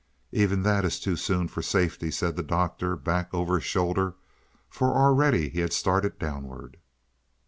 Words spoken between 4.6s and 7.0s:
for already he had started downward.